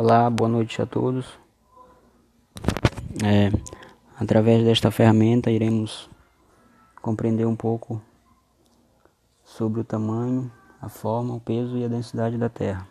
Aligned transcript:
Olá, 0.00 0.30
boa 0.30 0.48
noite 0.48 0.80
a 0.80 0.86
todos. 0.86 1.26
É, 3.20 3.50
através 4.16 4.64
desta 4.64 4.92
ferramenta 4.92 5.50
iremos 5.50 6.08
compreender 7.02 7.44
um 7.48 7.56
pouco 7.56 8.00
sobre 9.42 9.80
o 9.80 9.84
tamanho, 9.84 10.52
a 10.80 10.88
forma, 10.88 11.34
o 11.34 11.40
peso 11.40 11.76
e 11.76 11.84
a 11.84 11.88
densidade 11.88 12.38
da 12.38 12.48
Terra. 12.48 12.86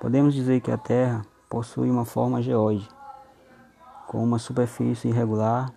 Podemos 0.00 0.32
dizer 0.32 0.62
que 0.62 0.70
a 0.70 0.78
Terra 0.78 1.26
possui 1.46 1.90
uma 1.90 2.06
forma 2.06 2.40
geóide, 2.40 2.88
com 4.06 4.24
uma 4.24 4.38
superfície 4.38 5.08
irregular, 5.08 5.74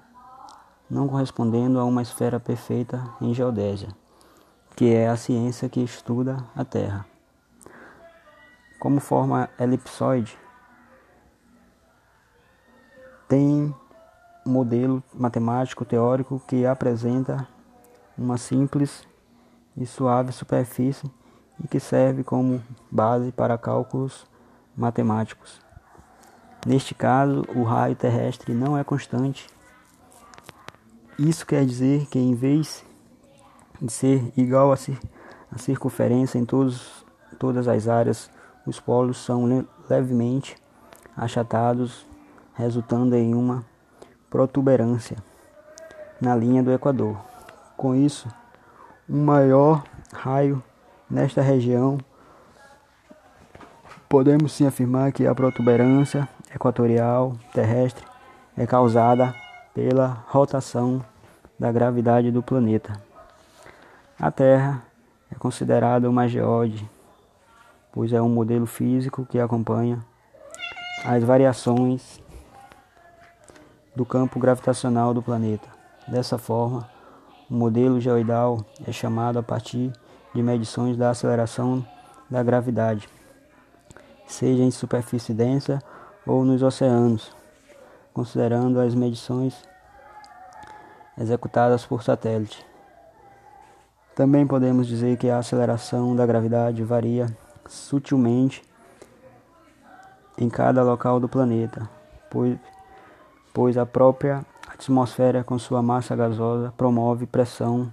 não 0.89 1.09
correspondendo 1.09 1.77
a 1.77 1.83
uma 1.83 2.01
esfera 2.01 2.39
perfeita 2.39 3.03
em 3.19 3.33
geodésia, 3.33 3.89
que 4.77 4.93
é 4.93 5.09
a 5.09 5.17
ciência 5.17 5.67
que 5.67 5.81
estuda 5.81 6.37
a 6.55 6.63
Terra 6.63 7.05
como 8.79 8.99
forma 8.99 9.49
elipsoide, 9.59 10.37
tem 13.27 13.75
um 14.45 14.49
modelo 14.49 15.03
matemático 15.13 15.85
teórico 15.85 16.41
que 16.47 16.65
apresenta 16.65 17.47
uma 18.17 18.37
simples 18.37 19.07
e 19.77 19.85
suave 19.85 20.31
superfície 20.31 21.09
e 21.63 21.67
que 21.67 21.79
serve 21.79 22.23
como 22.23 22.61
base 22.89 23.31
para 23.31 23.57
cálculos 23.57 24.25
matemáticos. 24.75 25.61
Neste 26.65 26.95
caso, 26.95 27.45
o 27.55 27.63
raio 27.63 27.95
terrestre 27.95 28.53
não 28.53 28.77
é 28.77 28.83
constante. 28.83 29.47
Isso 31.17 31.45
quer 31.45 31.65
dizer 31.65 32.07
que, 32.07 32.17
em 32.17 32.33
vez 32.33 32.83
de 33.81 33.91
ser 33.91 34.33
igual 34.35 34.71
a 34.71 35.57
circunferência 35.57 36.37
em 36.37 36.45
todos, 36.45 37.05
todas 37.37 37.67
as 37.67 37.87
áreas 37.87 38.29
os 38.69 38.79
polos 38.79 39.17
são 39.17 39.65
levemente 39.89 40.55
achatados, 41.17 42.05
resultando 42.53 43.15
em 43.15 43.33
uma 43.33 43.65
protuberância 44.29 45.17
na 46.21 46.35
linha 46.35 46.61
do 46.61 46.71
Equador. 46.71 47.17
Com 47.75 47.95
isso, 47.95 48.27
um 49.09 49.25
maior 49.25 49.83
raio 50.13 50.61
nesta 51.09 51.41
região, 51.41 51.97
podemos 54.07 54.51
sim 54.51 54.67
afirmar 54.67 55.11
que 55.11 55.25
a 55.25 55.33
protuberância 55.33 56.29
equatorial 56.53 57.33
terrestre 57.51 58.05
é 58.55 58.67
causada 58.67 59.33
pela 59.73 60.23
rotação 60.27 61.03
da 61.57 61.71
gravidade 61.71 62.31
do 62.31 62.43
planeta. 62.43 63.01
A 64.19 64.29
Terra 64.29 64.83
é 65.31 65.35
considerada 65.35 66.09
uma 66.09 66.27
geode 66.27 66.87
pois 67.91 68.13
é 68.13 68.21
um 68.21 68.29
modelo 68.29 68.65
físico 68.65 69.25
que 69.25 69.39
acompanha 69.39 69.99
as 71.05 71.23
variações 71.23 72.21
do 73.95 74.05
campo 74.05 74.39
gravitacional 74.39 75.13
do 75.13 75.21
planeta. 75.21 75.67
Dessa 76.07 76.37
forma, 76.37 76.89
o 77.49 77.53
modelo 77.53 77.99
geoidal 77.99 78.63
é 78.87 78.91
chamado 78.91 79.39
a 79.39 79.43
partir 79.43 79.91
de 80.33 80.41
medições 80.41 80.95
da 80.95 81.09
aceleração 81.09 81.85
da 82.29 82.43
gravidade, 82.43 83.09
seja 84.27 84.63
em 84.63 84.71
superfície 84.71 85.33
densa 85.33 85.81
ou 86.25 86.45
nos 86.45 86.61
oceanos, 86.61 87.35
considerando 88.13 88.79
as 88.79 88.93
medições 88.93 89.63
executadas 91.17 91.85
por 91.85 92.03
satélite. 92.03 92.65
Também 94.15 94.45
podemos 94.45 94.85
dizer 94.85 95.17
que 95.17 95.29
a 95.29 95.39
aceleração 95.39 96.15
da 96.15 96.25
gravidade 96.25 96.83
varia 96.83 97.27
sutilmente 97.69 98.63
em 100.37 100.49
cada 100.49 100.83
local 100.83 101.19
do 101.19 101.29
planeta, 101.29 101.87
pois, 102.29 102.57
pois 103.53 103.77
a 103.77 103.85
própria 103.85 104.45
atmosfera, 104.67 105.43
com 105.43 105.59
sua 105.59 105.81
massa 105.81 106.15
gasosa, 106.15 106.73
promove 106.75 107.25
pressão 107.25 107.91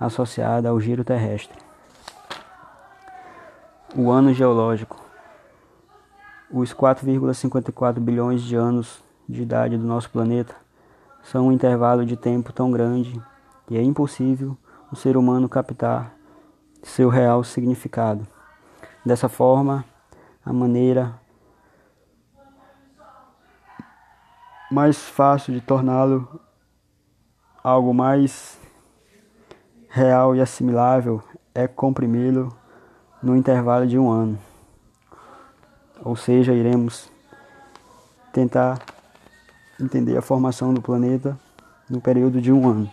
associada 0.00 0.68
ao 0.68 0.80
giro 0.80 1.04
terrestre. 1.04 1.58
O 3.96 4.10
ano 4.10 4.32
geológico. 4.32 4.96
Os 6.50 6.72
4,54 6.72 8.00
bilhões 8.00 8.42
de 8.42 8.56
anos 8.56 9.02
de 9.28 9.42
idade 9.42 9.76
do 9.76 9.84
nosso 9.84 10.08
planeta 10.08 10.54
são 11.22 11.48
um 11.48 11.52
intervalo 11.52 12.06
de 12.06 12.16
tempo 12.16 12.52
tão 12.52 12.70
grande 12.70 13.20
que 13.66 13.76
é 13.76 13.82
impossível 13.82 14.56
o 14.90 14.96
ser 14.96 15.16
humano 15.16 15.48
captar 15.48 16.14
seu 16.82 17.10
real 17.10 17.44
significado. 17.44 18.26
Dessa 19.08 19.26
forma, 19.26 19.86
a 20.44 20.52
maneira 20.52 21.18
mais 24.70 24.98
fácil 24.98 25.54
de 25.54 25.62
torná-lo 25.62 26.38
algo 27.64 27.94
mais 27.94 28.60
real 29.88 30.36
e 30.36 30.42
assimilável 30.42 31.22
é 31.54 31.66
comprimi-lo 31.66 32.54
no 33.22 33.34
intervalo 33.34 33.86
de 33.86 33.98
um 33.98 34.10
ano. 34.10 34.38
Ou 36.04 36.14
seja, 36.14 36.52
iremos 36.52 37.10
tentar 38.30 38.78
entender 39.80 40.18
a 40.18 40.22
formação 40.22 40.74
do 40.74 40.82
planeta 40.82 41.34
no 41.88 41.98
período 41.98 42.42
de 42.42 42.52
um 42.52 42.68
ano. 42.68 42.90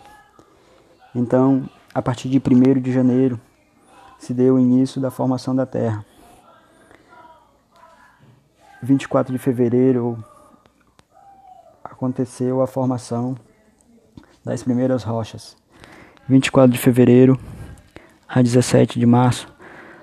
Então, 1.14 1.70
a 1.94 2.02
partir 2.02 2.30
de 2.30 2.38
1 2.38 2.80
de 2.80 2.94
janeiro 2.94 3.38
se 4.26 4.34
deu 4.34 4.56
o 4.56 4.60
início 4.60 5.00
da 5.00 5.12
formação 5.12 5.56
da 5.56 5.68
Terra. 5.68 6.04
24 8.82 9.32
de 9.32 9.38
fevereiro 9.38 10.18
aconteceu 11.84 12.60
a 12.60 12.66
formação 12.66 13.36
das 14.44 14.64
primeiras 14.64 15.04
rochas. 15.04 15.56
24 16.28 16.72
de 16.72 16.80
fevereiro 16.80 17.40
a 18.28 18.42
17 18.42 18.98
de 18.98 19.06
março, 19.06 19.48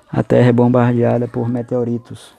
a 0.09 0.23
Terra 0.23 0.51
é 0.51 0.53
bombardeada 0.53 1.27
por 1.27 1.49
meteoritos. 1.49 2.33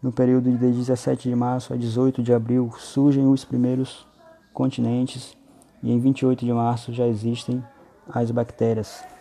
No 0.00 0.12
período 0.12 0.52
de 0.52 0.70
17 0.70 1.28
de 1.28 1.34
março 1.34 1.74
a 1.74 1.76
18 1.76 2.22
de 2.22 2.32
abril 2.32 2.72
surgem 2.78 3.26
os 3.26 3.44
primeiros 3.44 4.06
continentes 4.54 5.36
e 5.82 5.90
em 5.90 5.98
28 5.98 6.44
de 6.44 6.52
março 6.52 6.92
já 6.92 7.08
existem 7.08 7.60
as 8.08 8.30
bactérias. 8.30 9.15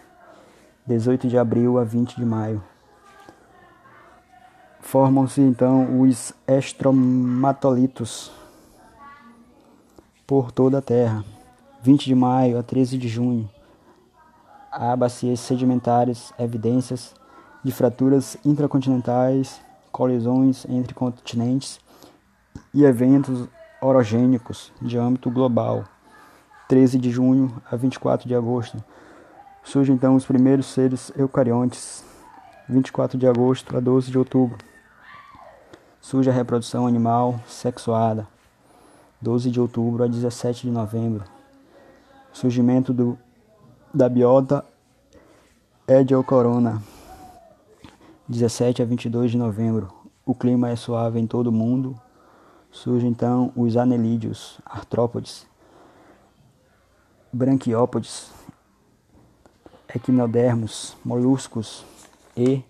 18 0.87 1.27
de 1.27 1.35
abril 1.35 1.79
a 1.79 1.83
20 1.83 2.15
de 2.15 2.23
maio. 2.23 2.63
Formam-se 4.79 5.41
então 5.41 5.99
os 5.99 6.31
estromatolitos 6.47 8.31
por 10.27 10.51
toda 10.51 10.77
a 10.77 10.81
Terra. 10.83 11.25
20 11.81 12.05
de 12.05 12.13
maio 12.13 12.59
a 12.59 12.63
13 12.63 12.99
de 12.99 13.07
junho. 13.07 13.49
Há 14.71 14.95
bacias 14.95 15.39
sedimentares, 15.39 16.31
evidências 16.37 17.15
de 17.63 17.71
fraturas 17.71 18.37
intracontinentais, 18.45 19.59
colisões 19.91 20.67
entre 20.69 20.93
continentes 20.93 21.79
e 22.71 22.83
eventos 22.83 23.47
orogênicos 23.81 24.71
de 24.79 24.99
âmbito 24.99 25.31
global. 25.31 25.83
13 26.67 26.99
de 26.99 27.09
junho 27.09 27.59
a 27.71 27.75
24 27.75 28.27
de 28.27 28.35
agosto 28.35 28.83
Surgem 29.65 29.95
então 29.95 30.15
os 30.15 30.23
primeiros 30.23 30.67
seres 30.67 31.11
eucariontes, 31.17 32.05
24 32.69 33.17
de 33.17 33.27
agosto 33.27 33.75
a 33.75 33.79
12 33.79 34.11
de 34.11 34.17
outubro. 34.17 34.59
Surge 35.99 36.29
a 36.29 36.33
reprodução 36.33 36.85
animal 36.85 37.39
sexuada, 37.47 38.27
12 39.19 39.49
de 39.49 39.59
outubro 39.59 40.03
a 40.03 40.07
17 40.07 40.67
de 40.67 40.71
novembro. 40.71 41.23
Surgimento 42.31 42.93
do, 42.93 43.17
da 43.91 44.07
biota 44.07 44.63
Ediocorona, 45.87 46.81
17 48.27 48.83
a 48.83 48.85
22 48.85 49.31
de 49.31 49.37
novembro. 49.37 49.91
O 50.23 50.35
clima 50.35 50.69
é 50.69 50.75
suave 50.75 51.19
em 51.19 51.25
todo 51.25 51.47
o 51.47 51.51
mundo. 51.51 51.99
Surgem 52.71 53.09
então 53.09 53.51
os 53.55 53.75
anelídeos, 53.77 54.59
artrópodes, 54.63 55.47
branquiópodes, 57.33 58.31
equinodermos, 59.95 60.97
moluscos 61.05 61.85
e 62.35 62.61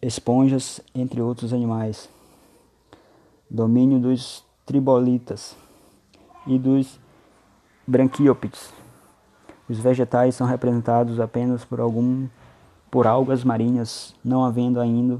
esponjas, 0.00 0.80
entre 0.94 1.20
outros 1.20 1.52
animais. 1.52 2.08
Domínio 3.48 4.00
dos 4.00 4.42
tribolitas 4.64 5.54
e 6.46 6.58
dos 6.58 6.98
branquiópides. 7.86 8.72
Os 9.68 9.78
vegetais 9.78 10.34
são 10.34 10.46
representados 10.46 11.20
apenas 11.20 11.64
por 11.64 11.78
algum 11.80 12.26
por 12.90 13.06
algas 13.06 13.44
marinhas, 13.44 14.14
não 14.24 14.44
havendo 14.44 14.80
ainda 14.80 15.18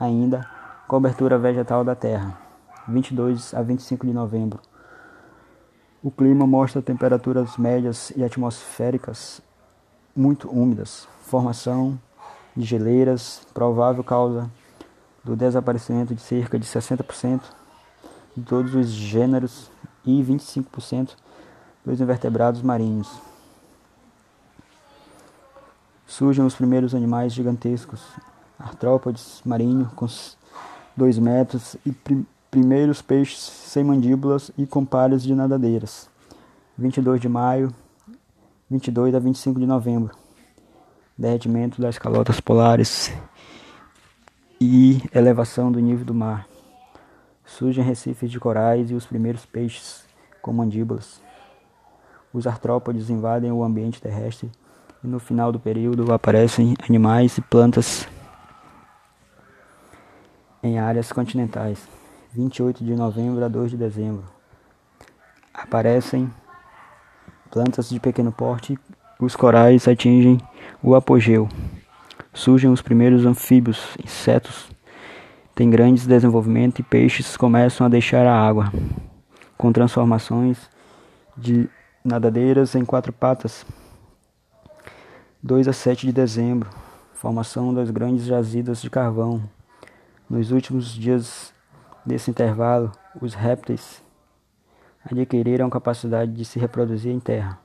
ainda 0.00 0.48
cobertura 0.88 1.38
vegetal 1.38 1.84
da 1.84 1.94
Terra. 1.94 2.36
22 2.88 3.54
a 3.54 3.62
25 3.62 4.04
de 4.04 4.12
novembro. 4.12 4.58
O 6.02 6.10
clima 6.10 6.46
mostra 6.46 6.82
temperaturas 6.82 7.56
médias 7.56 8.12
e 8.16 8.24
atmosféricas 8.24 9.40
muito 10.14 10.48
úmidas, 10.50 11.08
formação 11.22 11.98
de 12.56 12.64
geleiras, 12.64 13.46
provável 13.54 14.04
causa 14.04 14.50
do 15.24 15.36
desaparecimento 15.36 16.14
de 16.14 16.20
cerca 16.20 16.58
de 16.58 16.66
60% 16.66 17.40
de 18.36 18.42
todos 18.42 18.74
os 18.74 18.88
gêneros 18.88 19.70
e 20.04 20.22
25% 20.22 21.10
dos 21.84 22.00
invertebrados 22.00 22.62
marinhos. 22.62 23.10
Surgem 26.06 26.44
os 26.44 26.54
primeiros 26.54 26.94
animais 26.94 27.32
gigantescos, 27.32 28.02
artrópodes 28.58 29.40
marinho 29.44 29.90
com 29.96 30.06
2 30.96 31.18
metros 31.18 31.76
e 31.86 31.92
prim 31.92 32.26
primeiros 32.50 33.00
peixes 33.00 33.38
sem 33.40 33.82
mandíbulas 33.82 34.50
e 34.58 34.66
com 34.66 34.84
palhas 34.84 35.22
de 35.22 35.34
nadadeiras. 35.34 36.10
22 36.76 37.18
de 37.18 37.26
maio, 37.26 37.74
22 38.72 39.14
a 39.14 39.18
25 39.18 39.60
de 39.60 39.66
novembro. 39.66 40.16
Derretimento 41.16 41.78
das 41.78 41.98
calotas 41.98 42.40
polares 42.40 43.12
e 44.58 45.02
elevação 45.14 45.70
do 45.70 45.78
nível 45.78 46.06
do 46.06 46.14
mar. 46.14 46.48
Surgem 47.44 47.84
recifes 47.84 48.30
de 48.30 48.40
corais 48.40 48.90
e 48.90 48.94
os 48.94 49.04
primeiros 49.04 49.44
peixes 49.44 50.06
com 50.40 50.54
mandíbulas. 50.54 51.20
Os 52.32 52.46
artrópodes 52.46 53.10
invadem 53.10 53.52
o 53.52 53.62
ambiente 53.62 54.00
terrestre 54.00 54.50
e 55.04 55.06
no 55.06 55.18
final 55.18 55.52
do 55.52 55.60
período 55.60 56.10
aparecem 56.10 56.74
animais 56.88 57.36
e 57.36 57.42
plantas 57.42 58.08
em 60.62 60.78
áreas 60.78 61.12
continentais. 61.12 61.86
28 62.32 62.82
de 62.82 62.94
novembro 62.94 63.44
a 63.44 63.48
2 63.48 63.72
de 63.72 63.76
dezembro. 63.76 64.24
Aparecem 65.52 66.32
plantas 67.52 67.90
de 67.90 68.00
pequeno 68.00 68.32
porte, 68.32 68.78
os 69.20 69.36
corais 69.36 69.86
atingem 69.86 70.40
o 70.82 70.94
apogeu. 70.94 71.46
Surgem 72.32 72.70
os 72.70 72.80
primeiros 72.80 73.26
anfíbios, 73.26 73.94
insetos 74.02 74.70
têm 75.54 75.68
grandes 75.68 76.06
desenvolvimento 76.06 76.78
e 76.78 76.82
peixes 76.82 77.36
começam 77.36 77.86
a 77.86 77.90
deixar 77.90 78.26
a 78.26 78.34
água, 78.34 78.72
com 79.58 79.70
transformações 79.70 80.58
de 81.36 81.68
nadadeiras 82.02 82.74
em 82.74 82.86
quatro 82.86 83.12
patas. 83.12 83.66
2 85.42 85.68
a 85.68 85.74
7 85.74 86.06
de 86.06 86.12
dezembro, 86.12 86.70
formação 87.12 87.74
das 87.74 87.90
grandes 87.90 88.24
jazidas 88.24 88.80
de 88.80 88.88
carvão. 88.88 89.42
Nos 90.28 90.50
últimos 90.50 90.94
dias 90.94 91.52
desse 92.06 92.30
intervalo, 92.30 92.90
os 93.20 93.34
répteis 93.34 94.02
adquiriram 95.04 95.70
capacidade 95.70 96.32
de 96.32 96.44
se 96.44 96.58
reproduzir 96.58 97.12
em 97.12 97.20
terra. 97.20 97.58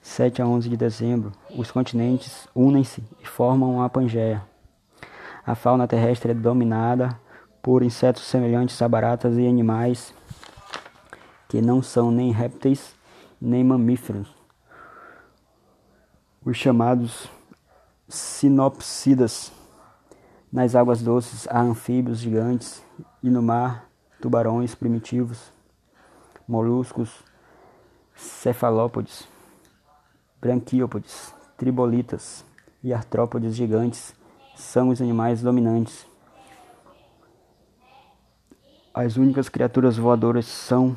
7 0.00 0.42
a 0.42 0.46
11 0.46 0.68
de 0.68 0.76
dezembro, 0.76 1.32
os 1.56 1.70
continentes 1.70 2.46
unem-se 2.54 3.02
e 3.22 3.26
formam 3.26 3.82
a 3.82 3.88
Pangeia. 3.88 4.42
A 5.46 5.54
fauna 5.54 5.88
terrestre 5.88 6.32
é 6.32 6.34
dominada 6.34 7.18
por 7.62 7.82
insetos 7.82 8.24
semelhantes 8.24 8.80
a 8.82 8.88
baratas 8.88 9.36
e 9.38 9.46
animais 9.46 10.14
que 11.48 11.62
não 11.62 11.82
são 11.82 12.10
nem 12.10 12.30
répteis 12.30 12.94
nem 13.40 13.62
mamíferos. 13.62 14.34
Os 16.44 16.56
chamados 16.56 17.28
sinopsidas 18.08 19.52
nas 20.52 20.74
águas 20.74 21.02
doces 21.02 21.48
há 21.48 21.60
anfíbios 21.60 22.18
gigantes 22.18 22.82
e 23.22 23.30
no 23.30 23.42
mar 23.42 23.88
tubarões 24.20 24.74
primitivos, 24.74 25.52
moluscos, 26.46 27.10
cefalópodes, 28.14 29.26
branquiópodes, 30.40 31.34
tribolitas 31.56 32.44
e 32.82 32.92
artrópodes 32.92 33.54
gigantes 33.56 34.14
são 34.54 34.90
os 34.90 35.00
animais 35.00 35.40
dominantes. 35.42 36.06
As 38.92 39.16
únicas 39.16 39.48
criaturas 39.48 39.96
voadoras 39.96 40.46
são 40.46 40.96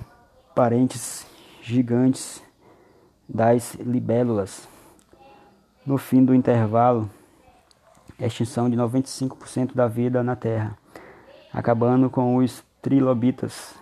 parentes 0.54 1.26
gigantes 1.62 2.44
das 3.28 3.74
libélulas. 3.76 4.68
No 5.86 5.98
fim 5.98 6.24
do 6.24 6.36
intervalo, 6.36 7.10
extinção 8.20 8.70
de 8.70 8.76
95% 8.76 9.74
da 9.74 9.88
vida 9.88 10.24
na 10.24 10.36
Terra, 10.36 10.78
acabando 11.54 12.10
com 12.10 12.38
os 12.38 12.64
trilobitas, 12.82 13.76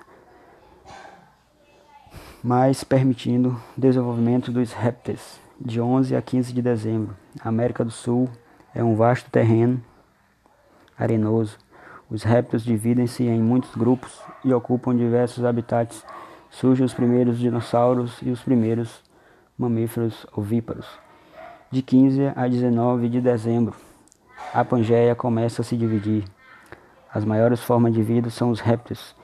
mas 2.46 2.84
permitindo 2.84 3.60
desenvolvimento 3.76 4.52
dos 4.52 4.72
répteis. 4.72 5.42
De 5.60 5.82
11 5.82 6.16
a 6.16 6.22
15 6.22 6.54
de 6.54 6.62
dezembro, 6.62 7.16
a 7.42 7.50
América 7.50 7.84
do 7.84 7.90
Sul 7.90 8.30
é 8.72 8.84
um 8.84 8.96
vasto 8.96 9.32
terreno 9.32 9.82
arenoso. 10.96 11.58
Os 12.08 12.22
répteis 12.22 12.62
dividem-se 12.62 13.24
em 13.24 13.42
muitos 13.42 13.74
grupos 13.74 14.22
e 14.44 14.54
ocupam 14.54 14.96
diversos 14.96 15.44
habitats. 15.44 16.06
Surgem 16.52 16.86
os 16.86 16.94
primeiros 16.94 17.40
dinossauros 17.40 18.20
e 18.22 18.30
os 18.30 18.44
primeiros 18.44 19.02
mamíferos 19.58 20.28
ovíparos. 20.32 20.86
De 21.72 21.82
15 21.82 22.32
a 22.36 22.48
19 22.48 23.10
de 23.10 23.22
dezembro, 23.22 23.74
a 24.54 24.64
Pangeia 24.64 25.16
começa 25.16 25.64
a 25.64 25.66
se 25.66 25.76
dividir. 25.76 26.24
As 27.12 27.26
maiores 27.26 27.64
formas 27.64 27.92
de 27.92 28.04
vida 28.04 28.30
são 28.30 28.52
os 28.52 28.60
répteis, 28.60 29.16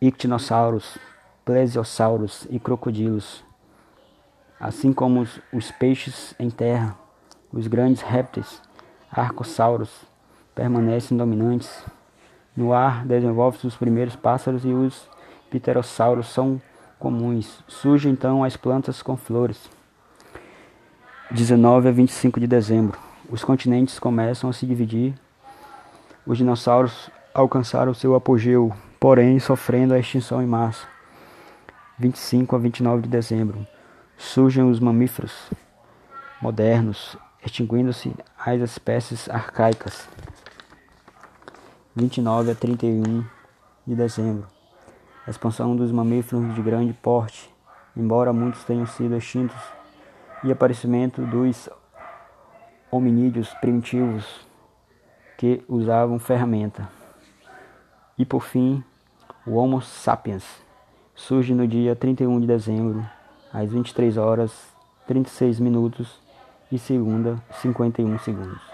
ictinossauros, 0.00 0.96
plesiosauros 1.44 2.46
e 2.50 2.58
crocodilos, 2.58 3.44
assim 4.58 4.92
como 4.92 5.20
os, 5.20 5.40
os 5.52 5.70
peixes 5.70 6.34
em 6.38 6.50
terra. 6.50 6.96
Os 7.52 7.66
grandes 7.66 8.02
répteis, 8.02 8.62
arcossauros, 9.10 9.90
permanecem 10.54 11.16
dominantes. 11.16 11.84
No 12.56 12.72
ar 12.72 13.04
desenvolvem-se 13.04 13.66
os 13.66 13.76
primeiros 13.76 14.14
pássaros 14.14 14.64
e 14.64 14.68
os 14.68 15.08
pterossauros 15.50 16.28
são 16.28 16.62
comuns. 16.98 17.64
Surgem 17.66 18.12
então 18.12 18.44
as 18.44 18.56
plantas 18.56 19.02
com 19.02 19.16
flores. 19.16 19.68
19 21.30 21.88
a 21.88 21.92
25 21.92 22.38
de 22.38 22.46
dezembro 22.46 23.10
os 23.30 23.44
continentes 23.44 23.98
começam 23.98 24.50
a 24.50 24.52
se 24.52 24.66
dividir. 24.66 25.14
Os 26.26 26.36
dinossauros 26.36 27.08
alcançaram 27.32 27.94
seu 27.94 28.16
apogeu, 28.16 28.72
porém 28.98 29.38
sofrendo 29.38 29.94
a 29.94 29.98
extinção 30.00 30.42
em 30.42 30.46
massa. 30.46 30.86
25 32.00 32.56
a 32.56 32.58
29 32.58 33.02
de 33.02 33.08
dezembro. 33.10 33.66
Surgem 34.16 34.64
os 34.64 34.80
mamíferos 34.80 35.50
modernos, 36.40 37.14
extinguindo-se 37.44 38.14
as 38.38 38.58
espécies 38.62 39.28
arcaicas. 39.28 40.08
29 41.94 42.52
a 42.52 42.54
31 42.54 43.22
de 43.86 43.94
dezembro. 43.94 44.48
expansão 45.28 45.76
dos 45.76 45.92
mamíferos 45.92 46.54
de 46.54 46.62
grande 46.62 46.94
porte, 46.94 47.54
embora 47.94 48.32
muitos 48.32 48.64
tenham 48.64 48.86
sido 48.86 49.14
extintos, 49.14 49.60
e 50.42 50.50
aparecimento 50.50 51.20
dos 51.26 51.68
hominídeos 52.90 53.52
primitivos 53.60 54.48
que 55.36 55.62
usavam 55.68 56.18
ferramenta. 56.18 56.88
E 58.16 58.24
por 58.24 58.40
fim, 58.40 58.82
o 59.46 59.56
Homo 59.56 59.82
sapiens 59.82 60.69
surge 61.26 61.54
no 61.54 61.66
dia 61.66 61.94
31 61.94 62.40
de 62.40 62.46
dezembro, 62.46 63.06
às 63.52 63.70
23 63.70 64.16
horas 64.16 64.52
36 65.06 65.60
minutos 65.60 66.18
e 66.72 66.78
segunda 66.78 67.36
51 67.60 68.18
segundos. 68.20 68.69